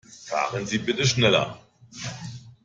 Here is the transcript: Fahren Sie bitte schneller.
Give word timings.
Fahren 0.25 0.65
Sie 0.65 0.79
bitte 0.79 1.05
schneller. 1.05 1.59